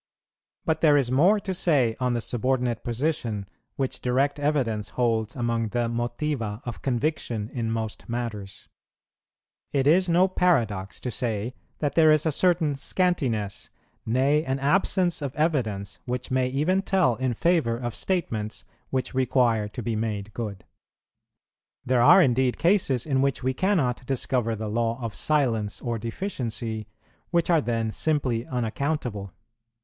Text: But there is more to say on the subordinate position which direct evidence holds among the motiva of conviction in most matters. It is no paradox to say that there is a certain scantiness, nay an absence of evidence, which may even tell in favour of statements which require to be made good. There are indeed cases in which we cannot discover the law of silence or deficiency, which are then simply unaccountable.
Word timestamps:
But 0.65 0.81
there 0.81 0.97
is 0.97 1.11
more 1.11 1.39
to 1.39 1.53
say 1.53 1.95
on 1.99 2.13
the 2.15 2.21
subordinate 2.21 2.83
position 2.83 3.45
which 3.75 3.99
direct 4.01 4.39
evidence 4.39 4.89
holds 4.97 5.35
among 5.35 5.67
the 5.67 5.89
motiva 5.89 6.59
of 6.65 6.81
conviction 6.81 7.51
in 7.53 7.69
most 7.69 8.09
matters. 8.09 8.67
It 9.71 9.85
is 9.85 10.09
no 10.09 10.27
paradox 10.27 10.99
to 11.01 11.11
say 11.11 11.53
that 11.77 11.93
there 11.93 12.11
is 12.11 12.25
a 12.25 12.31
certain 12.31 12.73
scantiness, 12.73 13.69
nay 14.03 14.43
an 14.43 14.57
absence 14.57 15.21
of 15.21 15.35
evidence, 15.35 15.99
which 16.05 16.31
may 16.31 16.47
even 16.47 16.81
tell 16.81 17.15
in 17.17 17.35
favour 17.35 17.77
of 17.77 17.93
statements 17.93 18.65
which 18.89 19.13
require 19.13 19.67
to 19.67 19.83
be 19.83 19.95
made 19.95 20.33
good. 20.33 20.65
There 21.85 22.01
are 22.01 22.23
indeed 22.23 22.57
cases 22.57 23.05
in 23.05 23.21
which 23.21 23.43
we 23.43 23.53
cannot 23.53 24.03
discover 24.07 24.55
the 24.55 24.67
law 24.67 24.99
of 24.99 25.13
silence 25.13 25.79
or 25.79 25.99
deficiency, 25.99 26.87
which 27.29 27.51
are 27.51 27.61
then 27.61 27.91
simply 27.91 28.47
unaccountable. 28.47 29.31